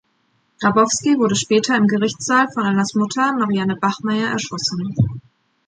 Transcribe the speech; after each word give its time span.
Grabowski 0.59 1.15
wurde 1.19 1.35
später 1.35 1.77
im 1.77 1.85
Gerichtssaal 1.87 2.47
von 2.51 2.63
Annas 2.63 2.95
Mutter, 2.95 3.33
Marianne 3.33 3.75
Bachmeier, 3.75 4.31
erschossen. 4.31 4.95